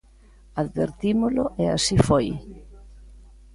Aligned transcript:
Advertímolo 0.63 1.45
e 1.61 1.65
así 1.75 1.97
foi. 2.07 2.27